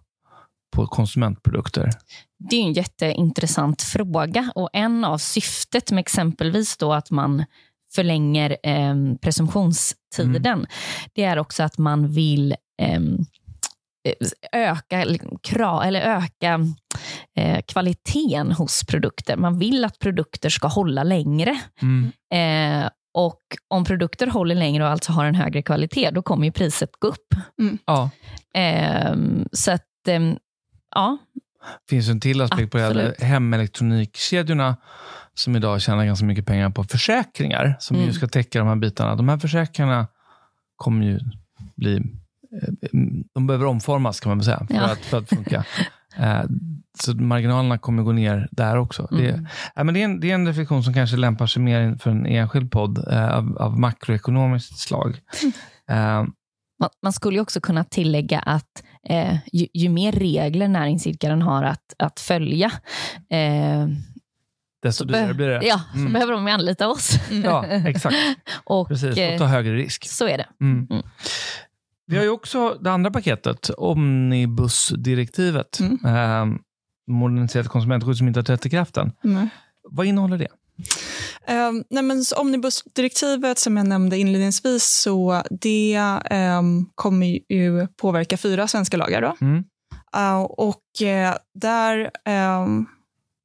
[0.76, 1.90] på konsumentprodukter?
[2.38, 7.44] Det är en jätteintressant fråga och en av syftet med exempelvis då att man
[7.94, 10.66] förlänger eh, presumtionstiden,
[11.14, 13.18] det är också att man vill ehm,
[14.52, 15.04] öka,
[15.42, 16.60] kra, eller öka
[17.36, 19.36] eh, kvaliteten hos produkter.
[19.36, 21.60] Man vill att produkter ska hålla längre.
[21.82, 22.12] Mm.
[22.34, 26.52] Eh, och om produkter håller längre och alltså har en högre kvalitet, då kommer ju
[26.52, 27.34] priset gå upp.
[27.86, 28.10] Ja.
[28.54, 30.36] Ehm, så att, ehm,
[30.94, 31.18] ja,
[31.90, 32.90] finns en till aspekt på det här.
[32.90, 33.20] Absolut.
[33.20, 34.76] Hemelektronikkedjorna
[35.34, 38.06] som idag tjänar ganska mycket pengar på försäkringar som Mm.
[38.08, 39.14] ju ska täcka de här bitarna.
[39.16, 40.06] De här försäkringarna
[40.76, 41.18] kommer ju
[41.76, 41.96] bli...
[41.96, 42.90] eh,
[43.34, 44.92] De behöver omformas kan man väl säga för, Ja.
[44.92, 45.64] att, för att funka.
[46.18, 46.42] Eh,
[47.00, 49.08] Så marginalerna kommer gå ner där också.
[49.10, 49.46] Det, Mm.
[49.74, 52.10] ja, men det, är en, det är en reflektion som kanske lämpar sig mer för
[52.10, 55.18] en enskild podd eh, av, av makroekonomiskt slag.
[55.90, 56.24] Eh,
[56.80, 61.64] Man, man skulle ju också kunna tillägga att eh, ju, ju mer regler näringsidkaren har
[61.64, 62.72] att, att följa,
[64.82, 65.66] desto dyrare blir det.
[65.66, 66.12] ja, så Mm.
[66.12, 67.10] behöver de ju anlita oss.
[67.44, 68.16] Ja, exakt.
[68.64, 69.16] och, Precis.
[69.18, 70.08] eh, Och ta högre risk.
[70.08, 70.46] så är det.
[70.60, 70.86] Mm.
[70.90, 71.02] Mm.
[72.06, 75.78] Vi har ju också det andra paketet, omnibusdirektivet.
[75.80, 75.98] Mm.
[76.04, 76.46] Eh,
[77.10, 79.12] moderniserat konsumentskydd som inte har trätt i kraft än.
[79.24, 79.48] Mm.
[79.90, 80.48] Vad innehåller det?
[81.48, 85.94] Um, nej men omnibusdirektivet som jag nämnde inledningsvis, så det
[86.30, 89.22] ehm, kommer ju påverka fyra svenska lagar.
[89.22, 89.36] Då.
[89.40, 89.64] Mm.
[90.16, 92.86] Uh, och eh, där, ehm,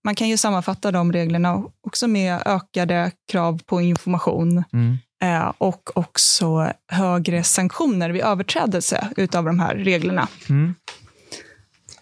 [0.06, 4.98] man kan ju sammanfatta de reglerna också med ökade krav på information Mm.
[5.24, 10.28] eh, och också högre sanktioner vid överträdelse utav de här reglerna.
[10.50, 10.76] Mm.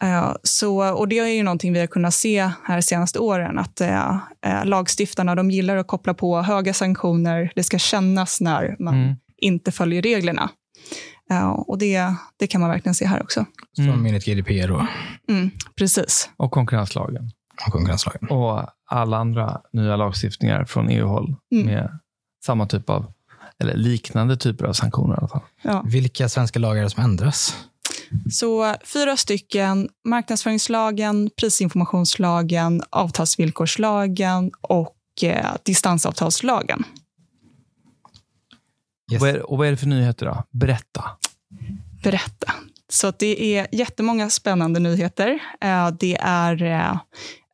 [0.01, 3.59] Eh, så, och det är ju någonting vi har kunnat se här de senaste åren,
[3.59, 7.51] att eh, eh, lagstiftarna de gillar att koppla på höga sanktioner.
[7.55, 9.15] Det ska kännas när man Mm.
[9.37, 10.49] inte följer reglerna.
[11.31, 13.45] Eh, och det, det kan man verkligen se här också.
[13.75, 14.05] Som Mm.
[14.05, 14.87] enligt GDPR då,
[15.29, 16.29] Mm, precis.
[16.37, 17.31] Och konkurrenslagen.
[17.67, 18.29] Och konkurrenslagen.
[18.29, 21.65] Och alla andra nya lagstiftningar från EU-håll Mm.
[21.65, 21.99] med
[22.45, 23.13] samma typ av,
[23.59, 25.41] eller liknande typer av sanktioner i alla fall.
[25.61, 25.83] Ja.
[25.85, 27.57] Vilka svenska lagar är det som ändras?
[28.31, 36.83] Så fyra stycken, marknadsföringslagen, prisinformationslagen, avtalsvillkorslagen och eh, distansavtalslagen.
[39.11, 39.21] Yes.
[39.21, 40.43] Vad är, och vad är det för nyheter då?
[40.51, 41.03] Berätta.
[42.03, 42.53] berätta.
[42.89, 45.39] Så det är jättemånga spännande nyheter.
[45.61, 46.89] Eh, Det är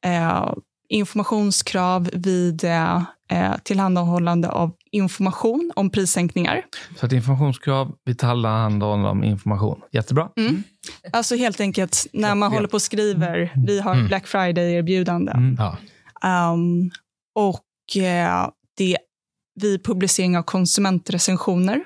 [0.06, 0.54] eh,
[0.90, 6.62] informationskrav vid eh, eh, tillhandahållande av information om prissänkningar.
[7.00, 9.82] Så att informationskrav, vi tillhandahåller om information.
[9.92, 10.30] Jättebra.
[10.38, 10.64] Mm.
[11.14, 14.08] Alltså helt enkelt när man håller på och skriver, vi har Mm.
[14.08, 15.32] Black Friday-erbjudande.
[15.32, 15.58] Mm.
[15.60, 15.78] Ja.
[16.54, 16.92] Um,
[17.36, 18.98] och eh, det
[19.62, 21.82] vid publicering av konsumentrecensioner.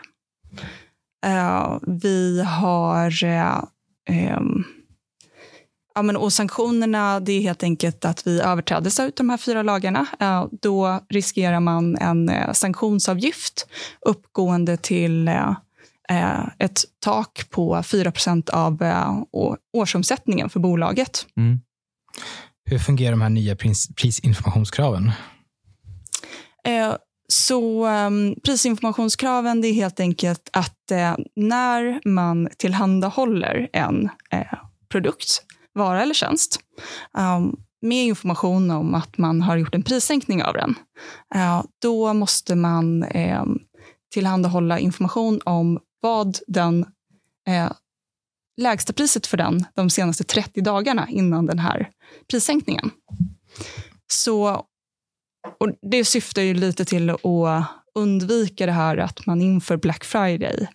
[1.26, 3.24] Eh, vi har...
[3.24, 3.64] eh,
[4.10, 4.64] ehm,
[5.96, 9.64] ja, men, och sanktionerna det är helt enkelt att vid överträdelse av de här fyra
[9.64, 13.68] lagarna eh, då riskerar man en eh, sanktionsavgift
[14.02, 15.56] uppgående till eh,
[16.60, 18.84] ett tak på 4% av
[19.74, 21.26] årsomsättningen för bolaget.
[21.38, 21.60] Mm.
[22.66, 25.12] Hur fungerar de här nya pris, prisinformationskraven?
[27.28, 30.92] Så um, prisinformationskraven det är helt enkelt att
[31.36, 34.10] när man tillhandahåller en
[34.90, 36.60] produkt, vara eller tjänst,
[37.18, 40.76] um, med information om att man har gjort en prissänkning av den,
[41.36, 43.44] eh, då måste man eh,
[44.14, 46.86] tillhandahålla information om vad den
[47.48, 47.72] eh,
[48.62, 51.90] lägsta priset för den de senaste 30 dagarna innan den här
[52.28, 52.92] prissänkningen.
[54.08, 54.66] Så
[55.60, 57.20] och det syftar ju lite till att
[57.96, 60.68] undvika det här att man inför Black Friday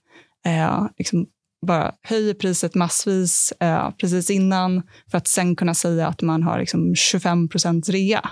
[0.46, 1.26] eh, liksom
[1.66, 6.58] bara höjer priset massvis eh, precis innan för att sen kunna säga att man har
[6.58, 8.30] liksom 25% rea.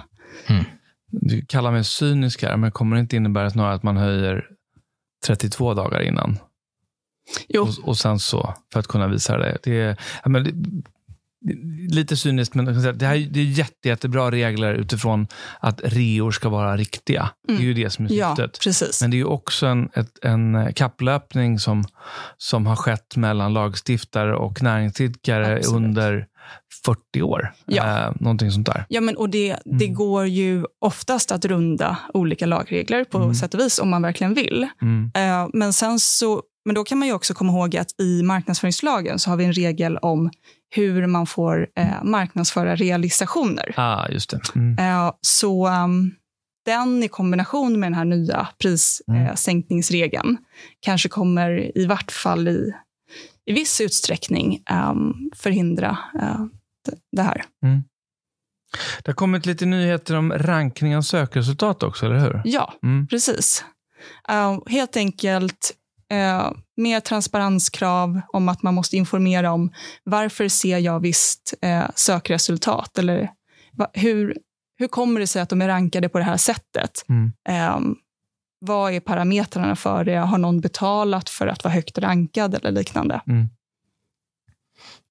[1.11, 4.45] Du kallar mig cynisk här, men kommer det inte innebära snarare att man höjer
[5.27, 6.39] 32 dagar innan?
[7.49, 9.59] Jo, Och, och sen så, för att kunna visa det.
[9.63, 10.53] det, är, men det
[11.91, 12.73] lite cyniskt, men det,
[13.07, 15.27] här, det är jätte, jättebra regler utifrån
[15.61, 17.31] att reor ska vara riktiga.
[17.49, 18.61] Det är ju det som är ja, syftet.
[18.61, 19.01] precis.
[19.03, 21.85] Men det är ju också en, ett, en kapplöpning som,
[22.37, 25.77] som har skett mellan lagstiftare och näringsidkare Absolut.
[25.77, 26.27] under
[26.87, 27.53] 40 år.
[27.67, 28.07] Ja.
[28.07, 28.87] Eh, någonting sånt där.
[28.89, 29.95] Ja, men, och det, det Mm.
[29.95, 33.35] går ju oftast att runda olika lagregler på Mm.
[33.35, 34.69] sätt och vis om man verkligen vill.
[34.83, 35.11] Mm.
[35.15, 39.19] Eh, men, sen så, men då kan man ju också komma ihåg att i marknadsföringslagen
[39.19, 40.31] så har vi en regel om
[40.75, 43.75] hur man får eh, marknadsföra realisationer.
[43.77, 44.41] Ah, just det.
[44.55, 44.79] Mm.
[44.79, 46.15] Eh, så um,
[46.67, 50.37] den i kombination med den här nya prissänkningsregeln eh, sänkningsregeln
[50.81, 52.73] kanske kommer i vart fall i,
[53.47, 56.45] i viss utsträckning um, förhindra eh,
[57.13, 57.45] det, här.
[59.03, 62.43] Det har kommit lite nyheter om rankning av sökresultat också, eller hur?
[62.45, 63.07] Ja, Mm.
[63.07, 63.65] precis.
[64.29, 65.73] Eh, helt enkelt
[66.13, 69.73] eh, mer transparenskrav om att man måste informera om
[70.05, 72.99] varför ser jag visst eh, sökresultat?
[72.99, 73.31] Eller
[73.73, 74.37] va, hur,
[74.79, 77.05] hur kommer det sig att de är rankade på det här sättet?
[77.09, 77.33] Mm.
[77.49, 77.81] Eh,
[78.59, 80.17] vad är parametrarna för det?
[80.17, 83.21] Har någon betalat för att vara högt rankad eller liknande?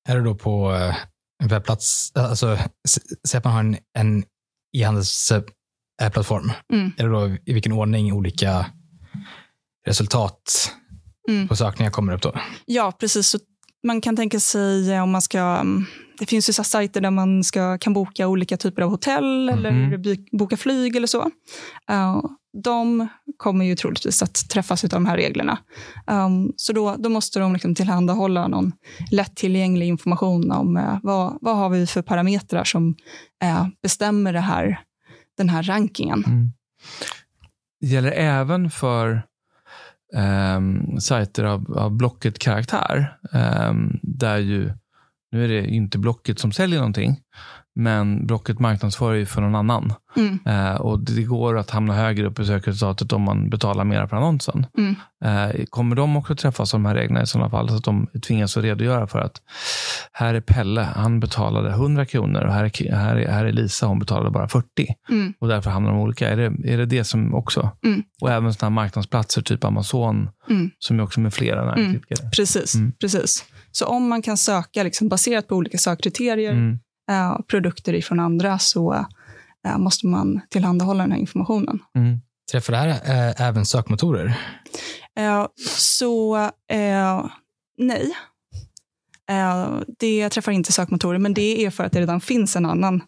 [0.08, 0.96] Är det då på eh,
[1.44, 2.58] en webbplats, alltså
[3.28, 4.24] säg att man har en, en
[4.76, 6.52] e-handelsplattform.
[6.74, 6.92] Mm.
[6.98, 8.66] Är det då i vilken ordning olika
[9.88, 10.72] resultat
[11.30, 11.48] Mm.
[11.48, 12.34] på sökningar kommer upp då?
[12.66, 13.28] Ja, precis.
[13.28, 13.38] Så
[13.84, 15.40] man kan tänka sig eh, om man ska...
[15.40, 15.86] mm,
[16.20, 19.72] Det finns ju så sajter där man ska, kan boka olika typer av hotell eller
[19.72, 20.02] Mhm.
[20.02, 21.32] by- boka flyg eller så.
[21.90, 22.22] Eh,
[22.64, 23.08] de
[23.38, 25.58] kommer ju troligtvis att träffas av de här reglerna.
[26.08, 28.72] Um, så då, då måste de liksom tillhandahålla någon
[29.12, 32.96] lättillgänglig information om eh, vad, vad har vi för parametrar som
[33.44, 34.80] eh, bestämmer här,
[35.38, 36.24] den här rankingen.
[36.28, 36.52] Mm.
[37.82, 39.24] Gäller även för
[40.16, 43.18] um, sajter av, av Blocket-karaktär.
[43.32, 44.72] ehm, där ju,
[45.32, 47.20] nu är det inte Blocket som säljer någonting,
[47.76, 49.94] men Blocket marknadsför ju för någon annan.
[50.18, 54.08] Mm, Eh, och Det går att hamna högre upp i sökresultatet om man betalar mer
[54.08, 54.66] för annonsen.
[54.78, 54.96] mm.
[55.26, 57.70] Eh, kommer de också träffas av de här reglerna i sådana fall?
[57.70, 59.42] Så att de tvingas att redogöra för att
[60.12, 63.86] här är Pelle, han betalade 100 kronor och här är, här är, här är Lisa,
[63.88, 64.66] hon betalade bara 40.
[65.10, 65.34] Mm.
[65.40, 66.30] Och därför hamnar de olika.
[66.30, 67.70] Är det är det, det som också?
[67.86, 68.04] Mm.
[68.22, 70.72] Och även sådana här marknadsplatser, typ Amazon, Mm.
[70.80, 72.30] som är också med flera näringsidkare.
[72.36, 72.92] Precis, Mm.
[73.02, 73.46] precis.
[73.72, 76.54] Så om man kan söka liksom, baserat på olika sökkriterier.
[77.10, 79.06] Eh, produkter ifrån andra, så
[79.68, 81.80] eh, måste man tillhandahålla den här informationen.
[81.96, 82.22] Mm.
[82.52, 84.40] Träffar det här eh, även sökmotorer?
[85.78, 86.50] Så
[87.78, 88.12] nej.
[90.00, 93.02] Det träffar inte sökmotorer, men det är för att det redan finns en annan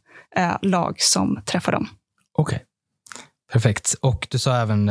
[0.62, 1.88] lag som träffar dem.
[2.38, 2.64] Okej.
[3.52, 3.96] Perfekt.
[4.02, 4.90] Och du sa även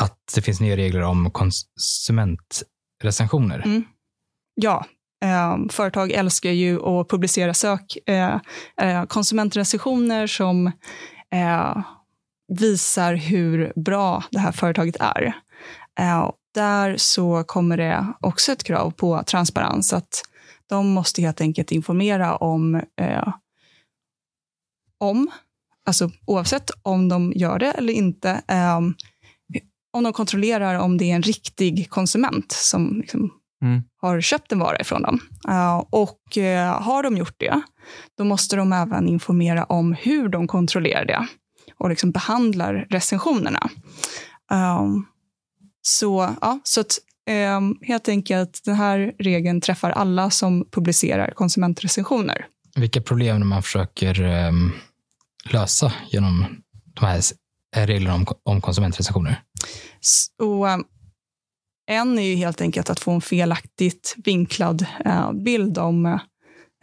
[0.00, 3.62] att det finns nya regler om konsumentrecensioner.
[3.64, 3.84] Mm.
[4.54, 4.86] Ja,
[5.24, 8.40] Ehm, företag älskar ju att publicera sök, eh,
[8.80, 10.66] eh, konsumentrecensioner som
[11.34, 11.82] eh,
[12.58, 15.32] visar hur bra det här företaget är.
[16.00, 19.92] Eh, där så kommer det också ett krav på transparens.
[19.92, 20.22] att
[20.68, 23.34] De måste helt enkelt informera om, eh,
[24.98, 25.30] om
[25.86, 28.78] alltså oavsett om de gör det eller inte, eh,
[29.92, 33.82] om de kontrollerar om det är en riktig konsument som liksom Mm.
[34.00, 35.20] har köpt en vara ifrån dem.
[35.48, 37.62] Eh, och eh, har de gjort det,
[38.18, 41.26] då måste de även informera om hur de kontrollerar det
[41.78, 43.70] och liksom behandlar recensionerna.
[44.52, 45.06] Um,
[45.82, 46.98] så ja, så att,
[47.82, 52.46] helt enkelt, den här regeln träffar alla som publicerar konsumentrecensioner.
[52.76, 54.52] Vilka problem man försöker eh,
[55.44, 56.46] lösa genom
[57.00, 57.20] de här
[57.86, 59.42] reglerna om, om konsumentrecensioner?
[60.00, 60.66] Så,
[61.90, 66.06] en är ju helt enkelt att få en felaktigt vinklad eh, bild om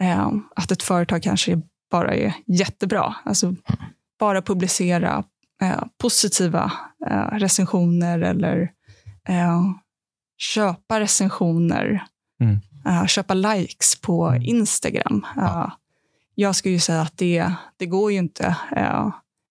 [0.02, 3.14] eh, att ett företag kanske bara är jättebra.
[3.24, 3.54] Alltså
[4.18, 5.24] bara publicera
[5.62, 6.72] eh, positiva
[7.32, 8.70] recensioner eller
[10.38, 12.04] köpa recensioner.
[12.40, 13.06] Mm.
[13.06, 14.42] Köpa likes på Mm.
[14.42, 15.26] Instagram.
[15.36, 15.70] Eh,
[16.34, 18.56] jag skulle ju säga att det, det går ju inte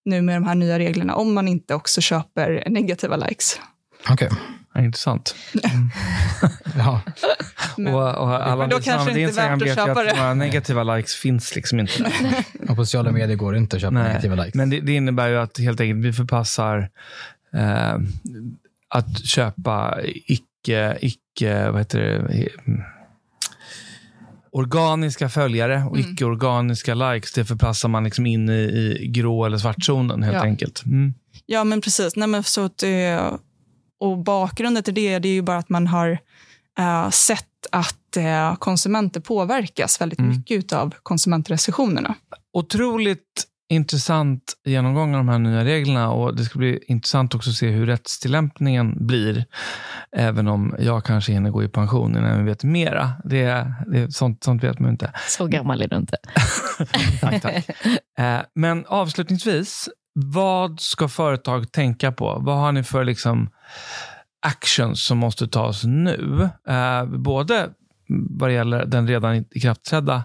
[0.05, 3.59] nu med de här nya reglerna om man inte också köper negativa likes.
[4.09, 4.29] Okej.
[4.77, 5.35] Ja, intressant.
[6.77, 7.01] Ja.
[7.77, 9.77] Men- och, och alla Men då som använder det inte är Instagram värt att vet
[9.77, 10.15] ju köpa att det.
[10.21, 12.03] några negativa likes finns liksom inte.
[12.03, 12.11] där.
[12.69, 14.53] Och på sociala medier går det inte att köpa Nej, negativa likes.
[14.53, 16.89] Men det, det innebär ju att helt enkelt vi förpassar
[17.53, 17.95] eh,
[18.89, 22.81] att köpa icke, icke vad heter det, Mm.
[24.51, 26.11] organiska följare och Mm.
[26.11, 27.33] icke-organiska likes.
[27.33, 28.53] Det förpassar man liksom in i,
[28.99, 30.41] i grå eller svartzonen helt Ja.
[30.43, 30.83] enkelt.
[30.85, 31.13] Mm.
[31.45, 32.15] Ja, men precis.
[32.15, 33.33] Nej, men så att, eh,
[33.99, 36.19] och bakgrunden till det, det är ju bara att man har
[36.79, 40.31] eh, sett att eh, konsumenter påverkas väldigt Mm.
[40.37, 42.15] mycket av konsumentrecensionerna.
[42.53, 47.55] Otroligt intressant genomgång av de här nya reglerna och det ska bli intressant också att
[47.55, 49.45] se hur rättstillämpningen blir.
[50.11, 53.11] Även om jag kanske hinner gå i pension innan vi vet mera.
[53.23, 55.11] Det, är- det sånt, sånt vet man inte.
[55.27, 56.17] Så gammal är du inte.
[57.21, 57.65] Tack, tack.
[58.19, 59.89] Eh, Men avslutningsvis,
[60.25, 62.37] vad ska företag tänka på?
[62.41, 63.49] Vad har ni för liksom
[64.41, 66.49] actions som måste tas nu?
[66.67, 67.69] Eh, både
[68.29, 70.23] vad det gäller den redan ikraftträdda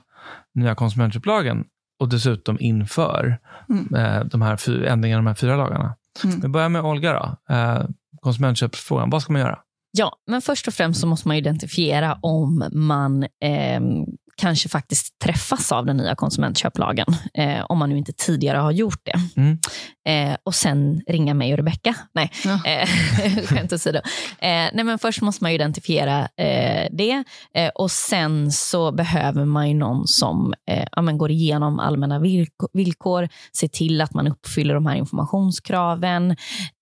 [0.54, 1.64] nya konsumentköplagen
[2.00, 3.94] och dessutom inför Mm.
[3.94, 5.94] eh, de här fy- ändringarna i de här fyra lagarna.
[6.24, 6.40] Mm.
[6.40, 7.12] Vi börjar med Olga.
[7.12, 7.54] Då.
[7.54, 7.82] Eh,
[8.20, 9.58] konsumentköpsfrågan, vad ska man göra?
[9.92, 14.04] Ja, men först och främst så måste man identifiera om man ehm,
[14.36, 17.06] kanske faktiskt träffas av den nya konsumentköplagen.
[17.34, 19.40] Eh, om man nu inte tidigare har gjort det.
[19.40, 19.58] Mm.
[20.08, 21.94] Eh, och sen ringa mig och Rebecka.
[22.12, 22.60] Nej, Ja.
[22.64, 22.88] eh,
[23.46, 23.98] skämt åsido.
[24.38, 27.24] Eh, nej, men först måste man identifiera eh, det.
[27.54, 32.18] Eh, och sen så behöver man ju någon som eh, ja, men går igenom allmänna
[32.18, 36.30] villkor, villkor, ser till att man uppfyller de här informationskraven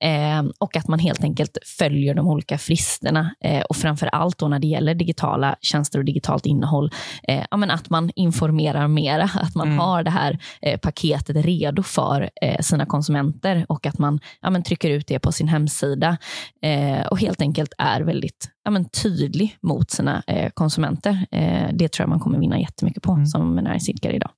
[0.04, 3.34] eh, och att man helt enkelt följer de olika fristerna.
[3.44, 6.90] Eh, och framför allt när det gäller digitala tjänster och digitalt innehåll,
[7.40, 9.78] eh, ja, men att man informerar mera, att man Mm.
[9.78, 14.62] har det här eh, paketet redo för eh, sina konsumenter och att man ja, men
[14.62, 16.16] trycker ut det på sin hemsida
[16.62, 21.26] eh, och helt enkelt är väldigt ja, men tydlig mot sina eh, konsumenter.
[21.30, 23.26] Eh, det tror jag man kommer vinna jättemycket på Mm.
[23.26, 24.30] som näringsidkare idag.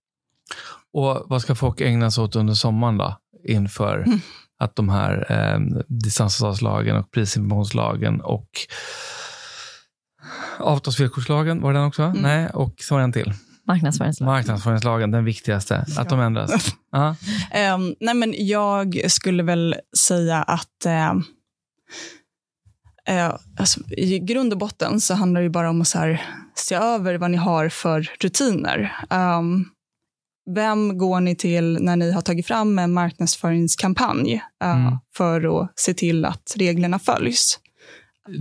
[0.95, 3.17] Och vad ska folk ägna sig åt under sommaren då?
[3.49, 4.21] Inför Mm.
[4.59, 8.49] att de här eh, distansavtalslagen och prisinformationslagen och
[10.59, 12.03] avtalsvillkorslagen, var det den också?
[12.03, 12.23] Mm.
[12.23, 13.33] Nej, och så var det en till.
[13.67, 14.27] Marknadsföringslag.
[14.27, 15.85] Marknadsföringslagen, den viktigaste.
[15.99, 16.51] Att de ändras.
[16.93, 17.17] Ja.
[17.51, 21.13] Ehm, nej, men jag skulle väl säga att eh,
[23.09, 26.23] eh, alltså, i grund och botten så handlar det ju bara om att här,
[26.55, 28.97] se över vad ni har för rutiner.
[29.11, 29.65] Ehm,
[30.55, 34.99] vem går ni till när ni har tagit fram en marknadsföringskampanj eh, Mm.
[35.17, 37.59] för att se till att reglerna följs?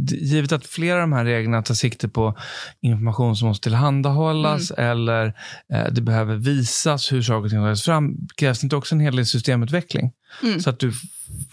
[0.07, 2.37] Givet att flera av de här reglerna tar sikte på
[2.81, 5.25] information som måste tillhandahållas eller
[5.73, 9.01] eh, det behöver visas hur saker och ting tagits fram, krävs det inte också en
[9.01, 10.11] hel del systemutveckling?
[10.43, 10.59] Mm.
[10.59, 10.93] Så att du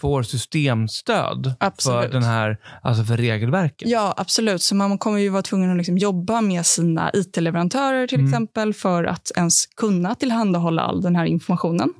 [0.01, 2.05] får systemstöd Absolut.
[2.05, 3.89] för, den här, alltså för regelverket.
[3.89, 4.61] Ja, absolut.
[4.61, 8.29] Så man kommer ju vara tvungen att liksom jobba med sina it-leverantörer till Mm.
[8.29, 11.93] exempel för att ens kunna tillhandahålla all den här informationen.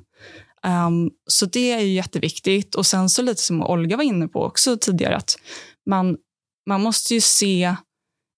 [0.66, 2.74] Um, så det är ju jätteviktigt.
[2.74, 5.36] Och sen så lite som Olga var inne på också tidigare, att
[5.90, 6.16] man,
[6.68, 7.74] man måste ju se...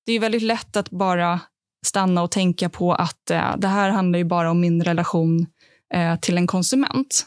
[0.06, 1.40] Det är väldigt lätt att bara
[1.86, 5.46] stanna och tänka på att eh, det här handlar ju bara om min relation
[5.94, 7.26] eh, till en konsument.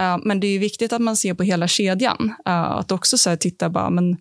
[0.00, 2.34] Eh, men det är viktigt att man ser på hela kedjan.
[2.46, 4.16] Eh, att också så titta bara, men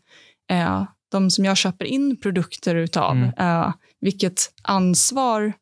[0.52, 3.30] eh, de som jag köper in produkter utav, Mm.
[3.40, 5.54] eh, vilket ansvar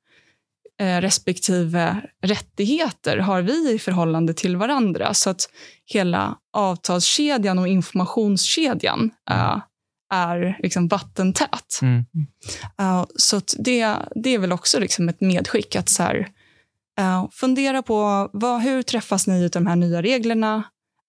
[1.00, 5.14] respektive rättigheter har vi i förhållande till varandra?
[5.14, 5.50] Så att
[5.86, 9.58] hela avtalskedjan och informationskedjan eh,
[10.12, 11.80] är liksom vattentät.
[11.82, 12.06] Mm.
[12.82, 16.28] Uh, så det, det är väl också liksom ett medskick att så här,
[17.00, 20.64] uh, fundera på vad, hur träffas ni av de här nya reglerna?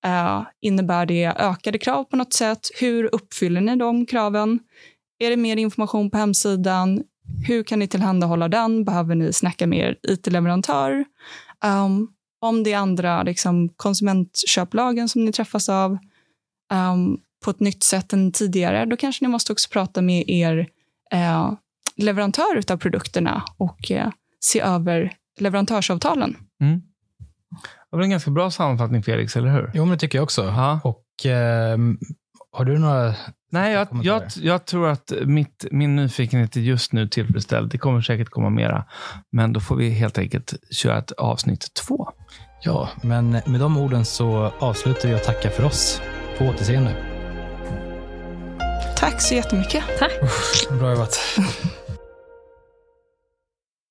[0.07, 2.71] Uh, innebär det ökade krav på något sätt?
[2.81, 4.61] Hur uppfyller ni de kraven?
[5.19, 7.03] Är det mer information på hemsidan?
[7.47, 8.85] Hur kan ni tillhandahålla den?
[8.85, 11.05] Behöver ni snacka med er it-leverantör?
[11.65, 12.09] Um,
[12.41, 15.99] om det är andra liksom, konsumentköplagen som ni träffas av
[16.73, 20.68] um, på ett nytt sätt än tidigare, då kanske ni måste också prata med er
[21.12, 21.53] eh,
[21.97, 26.36] leverantör av produkterna och eh, se över leverantörsavtalen.
[26.61, 26.82] Mm.
[27.90, 29.70] Det var en ganska bra sammanfattning Felix, eller hur?
[29.74, 30.45] Jo, men det tycker jag också.
[30.45, 30.80] Ja.
[30.84, 31.99] Och ehm,
[32.53, 33.14] har du några...
[33.51, 37.70] Nej, jag, jag, jag tror att mitt, min nyfikenhet är just nu tillfredsställd.
[37.70, 38.84] Det kommer säkert komma mera.
[39.32, 42.09] Men då får vi helt enkelt köra ett avsnitt två.
[42.62, 46.01] Ja, men med de orden så avslutar vi och tackar för oss.
[46.38, 47.12] På återseende.
[48.97, 49.85] Tack så jättemycket.
[49.99, 50.12] Tack.
[50.70, 51.20] Bra jobbat.